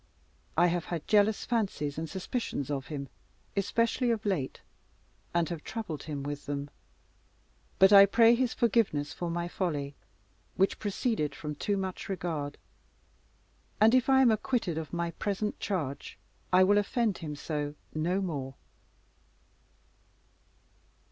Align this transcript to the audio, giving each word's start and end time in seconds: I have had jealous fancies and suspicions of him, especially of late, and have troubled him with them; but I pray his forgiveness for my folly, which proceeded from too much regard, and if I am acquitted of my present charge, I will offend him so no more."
I 0.57 0.65
have 0.65 0.85
had 0.85 1.07
jealous 1.07 1.45
fancies 1.45 1.95
and 1.99 2.09
suspicions 2.09 2.71
of 2.71 2.87
him, 2.87 3.07
especially 3.55 4.09
of 4.09 4.25
late, 4.25 4.61
and 5.31 5.47
have 5.49 5.63
troubled 5.63 6.01
him 6.01 6.23
with 6.23 6.47
them; 6.47 6.71
but 7.77 7.93
I 7.93 8.07
pray 8.07 8.33
his 8.33 8.51
forgiveness 8.51 9.13
for 9.13 9.29
my 9.29 9.47
folly, 9.47 9.93
which 10.55 10.79
proceeded 10.79 11.35
from 11.35 11.53
too 11.53 11.77
much 11.77 12.09
regard, 12.09 12.57
and 13.79 13.93
if 13.93 14.09
I 14.09 14.23
am 14.23 14.31
acquitted 14.31 14.75
of 14.79 14.91
my 14.91 15.11
present 15.11 15.59
charge, 15.59 16.17
I 16.51 16.63
will 16.63 16.79
offend 16.79 17.19
him 17.19 17.35
so 17.35 17.75
no 17.93 18.21
more." 18.21 18.55